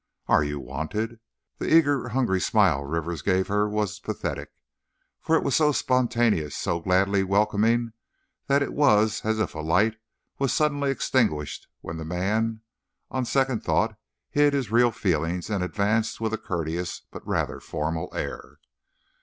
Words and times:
"Are 0.25 0.43
you 0.43 0.59
wanted?" 0.59 1.19
the 1.59 1.71
eager, 1.71 2.09
hungry 2.09 2.41
smile 2.41 2.83
Rivers 2.83 3.21
gave 3.21 3.49
her 3.49 3.69
was 3.69 3.99
pathetic. 3.99 4.49
For 5.19 5.35
it 5.35 5.43
was 5.43 5.55
so 5.55 5.71
spontaneous, 5.71 6.55
so 6.57 6.79
gladly 6.79 7.21
welcoming 7.21 7.93
that 8.47 8.63
it 8.63 8.73
was 8.73 9.21
as 9.23 9.37
if 9.37 9.53
a 9.53 9.59
light 9.59 9.97
was 10.39 10.51
suddenly 10.53 10.89
extinguished 10.89 11.67
when 11.81 11.97
the 11.97 12.03
man, 12.05 12.61
on 13.11 13.25
second 13.25 13.63
thought, 13.63 13.95
hid 14.31 14.53
his 14.55 14.71
real 14.71 14.89
feelings 14.89 15.51
and 15.51 15.63
advanced 15.63 16.19
with 16.19 16.33
a 16.33 16.37
courteous 16.39 17.03
but 17.11 17.21
rather 17.27 17.59
formal 17.59 18.11
air. 18.15 18.57